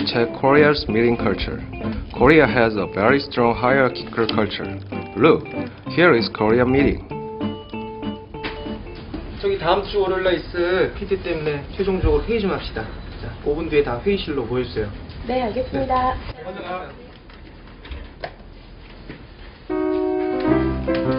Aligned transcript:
we 0.00 0.04
check 0.04 0.28
Korea's 0.40 0.86
meeting 0.88 1.16
culture. 1.16 1.60
Korea 2.16 2.46
has 2.46 2.74
a 2.76 2.86
very 2.86 3.20
strong 3.20 3.54
hierarchical 3.54 4.26
culture. 4.26 4.64
Look, 5.16 5.44
here 5.92 6.14
is 6.14 6.28
Korea 6.34 6.64
meeting. 6.64 7.06
저기 9.40 9.58
다음 9.58 9.84
주 9.84 10.00
월요일 10.00 10.24
날 10.24 10.34
있을 10.34 10.92
PT 10.94 11.22
때문에 11.22 11.64
최종적으로 11.76 12.22
회의 12.24 12.40
좀 12.40 12.50
합시다. 12.50 12.84
자, 13.20 13.30
5분 13.44 13.70
뒤에 13.70 13.82
다 13.82 14.00
회의실로 14.00 14.44
모여주세요. 14.44 14.88
네, 15.28 15.42
알겠습니다. 15.42 16.14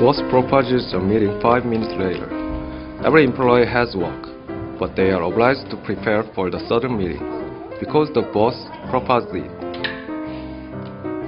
Boss 0.00 0.20
proposes 0.28 0.94
a 0.94 1.00
meeting 1.00 1.38
five 1.40 1.66
minutes 1.66 1.94
later. 1.96 2.28
Every 3.04 3.24
employee 3.24 3.66
has 3.66 3.94
work, 3.96 4.28
but 4.78 4.94
they 4.96 5.10
are 5.10 5.22
obliged 5.22 5.70
to 5.70 5.76
prepare 5.84 6.24
for 6.34 6.50
the 6.50 6.60
sudden 6.68 6.96
meeting 6.96 7.37
because 7.80 8.10
the 8.14 8.22
boss 8.32 8.54
proposed 8.90 9.34
it. 9.34 9.50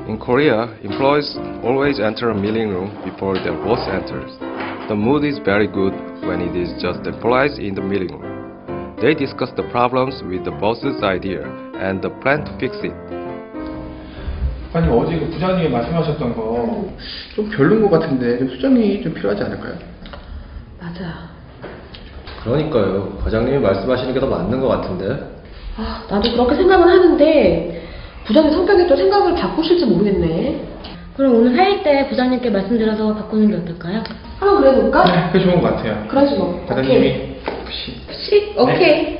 In 0.08 0.18
Korea, 0.18 0.70
employees 0.82 1.36
always 1.64 1.98
enter 1.98 2.30
a 2.30 2.34
meeting 2.34 2.68
room 2.70 2.90
before 3.04 3.34
their 3.34 3.54
boss 3.64 3.82
enters. 3.90 4.30
The 4.88 4.94
mood 4.94 5.24
is 5.24 5.38
very 5.44 5.66
good 5.66 5.92
when 6.22 6.40
it 6.40 6.54
is 6.54 6.70
just 6.80 7.06
employees 7.06 7.58
in 7.58 7.74
the 7.74 7.82
meeting 7.82 8.14
room. 8.18 8.96
They 9.02 9.14
discuss 9.14 9.50
the 9.56 9.64
problems 9.70 10.22
with 10.22 10.44
the 10.44 10.52
boss's 10.52 11.02
idea 11.02 11.42
and 11.76 12.00
the 12.00 12.10
plan 12.22 12.44
to 12.46 12.52
fix 12.58 12.76
it. 12.82 12.94
아니 14.72 14.88
어제 14.88 15.18
그 15.18 15.30
부장님이 15.30 15.70
말씀하셨던 15.70 16.34
거 16.36 16.92
좀 17.34 17.48
별론 17.50 17.82
것 17.82 17.90
같은데 17.90 18.38
좀 18.38 18.48
수정이 18.48 19.02
좀 19.02 19.12
필요하지 19.14 19.42
않을까요? 19.44 19.74
맞아. 20.80 21.28
그러니까요. 22.42 23.18
과장님이 23.24 23.58
말씀하시는 23.58 24.14
게 24.14 24.20
더 24.20 24.26
맞는 24.26 24.60
것 24.60 24.68
같은데. 24.68 25.18
아, 25.77 26.03
나도 26.09 26.31
그렇게 26.33 26.55
생각은 26.55 26.87
하는데 26.87 27.87
부장님 28.25 28.51
성격이 28.51 28.87
또 28.87 28.95
생각을 28.95 29.35
바꾸실지 29.35 29.85
모르겠네. 29.85 30.67
그럼 31.15 31.35
오늘 31.35 31.53
회의 31.55 31.83
때 31.83 32.07
부장님께 32.09 32.49
말씀드려서 32.49 33.13
바꾸는 33.15 33.49
게 33.49 33.55
어떨까요? 33.57 34.03
한번 34.39 34.61
그래볼까? 34.61 35.03
네, 35.03 35.29
그게 35.31 35.43
좋은 35.45 35.61
것 35.61 35.75
같아요. 35.75 36.05
그러지 36.07 36.35
뭐. 36.35 36.65
과장님이 36.67 37.37
혹시 37.61 38.01
시, 38.11 38.53
오케이. 38.57 39.19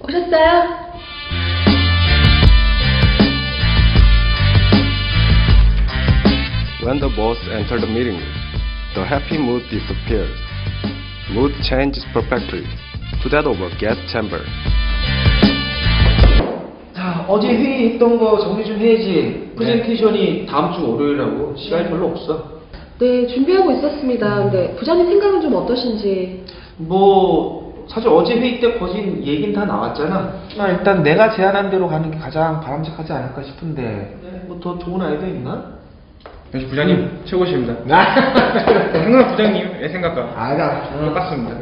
오셨어요? 0.00 0.82
When 6.84 6.98
the 6.98 7.08
boss 7.14 7.38
enters 7.52 7.80
the 7.80 7.86
meeting 7.86 8.16
room, 8.18 8.34
the 8.94 9.04
happy 9.06 9.38
mood 9.38 9.62
disappears. 9.70 10.34
Mood 11.34 11.52
changes 11.62 12.04
perfectly 12.12 12.62
to 13.22 13.28
that 13.30 13.46
of 13.46 13.56
a 13.62 13.70
gas 13.78 13.96
chamber. 14.10 14.40
자, 16.94 17.24
어제 17.28 17.48
회의 17.48 17.92
했던 17.94 18.18
거 18.18 18.38
정리 18.38 18.64
좀 18.64 18.76
해야지. 18.78 19.52
프레젠테이션이 19.56 20.46
다음 20.46 20.72
주 20.72 20.90
월요일이라고 20.90 21.54
시간이 21.56 21.88
별로 21.88 22.08
없어. 22.08 22.60
네, 22.98 23.26
준비하고 23.26 23.72
있었습니다. 23.72 24.36
근데 24.44 24.74
부장님 24.76 25.06
생각은 25.06 25.40
좀 25.40 25.54
어떠신지. 25.54 26.44
뭐 26.76 27.86
사실 27.88 28.08
어제 28.10 28.34
회의 28.38 28.60
때 28.60 28.78
거진 28.78 29.22
얘긴 29.24 29.52
다 29.52 29.64
나왔잖아. 29.64 30.34
아, 30.58 30.68
일단 30.68 31.02
내가 31.02 31.34
제안한 31.34 31.70
대로 31.70 31.88
가는 31.88 32.10
게 32.10 32.18
가장 32.18 32.60
바람직하지 32.60 33.12
않을까 33.12 33.42
싶은데 33.42 34.16
뭐 34.46 34.60
더 34.60 34.78
좋은 34.78 35.00
아이디어 35.00 35.28
있나? 35.28 35.80
역시 36.54 36.66
부장님 36.68 37.22
최고십니다. 37.24 37.74
항상 38.92 39.30
부장님의 39.30 39.88
생각과 39.88 40.22
아가 40.36 40.82
똑같습니다. 40.98 41.56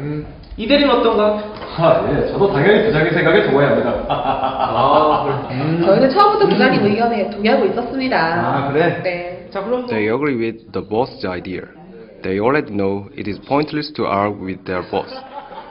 이 0.57 0.67
대리는 0.67 0.91
어떤가? 0.93 1.41
아, 1.77 2.09
예. 2.11 2.27
저도 2.27 2.51
당연히 2.51 2.83
부장님 2.83 3.13
생각에 3.13 3.43
동의합니다 3.49 4.05
아, 4.09 5.23
그래. 5.47 5.81
저희는 5.85 6.09
처음부터 6.09 6.45
부장님 6.49 6.85
의견에 6.85 7.29
동의하고 7.29 7.65
있었습니다. 7.67 8.17
아 8.17 8.71
그래? 8.73 9.01
네. 9.01 9.47
자, 9.49 9.63
그럼 9.63 9.81
뭐 9.81 9.89
They 9.89 10.13
agree 10.13 10.35
with 10.35 10.71
the 10.73 10.85
boss's 10.85 11.23
idea. 11.25 11.63
They 12.21 12.39
already 12.39 12.71
know 12.75 13.07
it 13.17 13.29
is 13.29 13.39
pointless 13.47 13.93
to 13.93 14.05
argue 14.05 14.43
with 14.43 14.65
their 14.65 14.83
boss. 14.91 15.09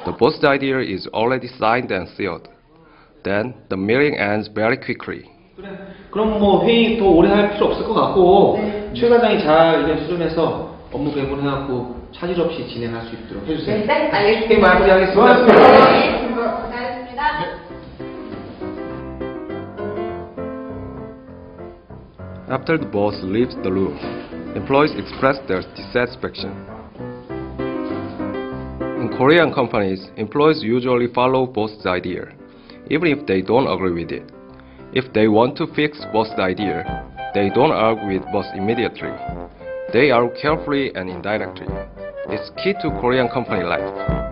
The 0.07 0.17
boss's 0.17 0.45
idea 0.45 0.81
is 0.81 1.07
already 1.13 1.49
signed 1.61 1.93
and 1.93 2.09
sealed. 2.17 2.49
Then 3.23 3.53
the 3.69 3.77
meeting 3.77 4.17
ends 4.17 4.49
very 4.49 4.79
quickly. 4.79 5.29
그럼 6.11 6.41
뭐 6.41 6.65
회의 6.65 6.99
더 6.99 7.09
오래 7.09 7.31
할 7.31 7.53
필요 7.53 7.67
없을 7.67 7.85
것 7.85 7.95
같고 7.95 8.59
최 8.95 9.09
과장이 9.09 9.41
잘 9.41 9.81
의견 9.81 10.05
수렴해서 10.05 10.75
업무 10.93 11.13
배분해갖고 11.15 12.01
차질 12.13 12.41
없이 12.41 12.67
진행할 12.67 13.03
수 13.03 13.15
있도록 13.15 13.47
해주세요. 13.47 13.87
네, 13.87 14.11
알겠습니다. 14.11 14.49
네, 14.49 14.61
마무리하겠습니다. 14.61 15.47
네, 15.47 16.27
고생하셨습니다. 16.27 17.61
After 22.51 22.79
the 22.79 22.91
boss 22.91 23.15
leaves 23.23 23.55
the 23.63 23.71
room, 23.71 23.97
employees 24.57 24.93
express 24.99 25.39
their 25.47 25.63
dissatisfaction. 25.77 26.51
In 28.99 29.09
Korean 29.17 29.55
companies, 29.55 30.11
employees 30.17 30.61
usually 30.61 31.07
follow 31.15 31.47
boss's 31.47 31.87
idea, 31.87 32.27
even 32.91 33.07
if 33.07 33.25
they 33.27 33.41
don't 33.41 33.69
agree 33.69 33.93
with 33.93 34.11
it. 34.11 34.40
If 34.93 35.13
they 35.13 35.29
want 35.29 35.57
to 35.59 35.69
fix 35.69 36.05
boss's 36.13 36.39
idea, 36.41 36.83
they 37.33 37.49
don't 37.49 37.71
argue 37.71 38.19
with 38.19 38.25
boss 38.33 38.47
immediately. 38.57 39.13
They 39.93 40.11
argue 40.11 40.35
carefully 40.43 40.91
and 40.97 41.09
indirectly. 41.09 41.69
It's 42.27 42.51
key 42.63 42.73
to 42.83 42.91
Korean 43.01 43.29
company 43.29 43.63
life. 43.63 44.30